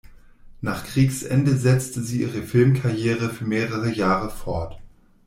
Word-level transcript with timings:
Nach 0.61 0.83
Kriegsende 0.83 1.55
setzte 1.55 2.01
sie 2.01 2.21
ihre 2.21 2.41
Filmkarriere 2.41 3.29
für 3.29 3.45
mehrere 3.45 3.91
Jahre 3.91 4.31
fort. 4.31 4.79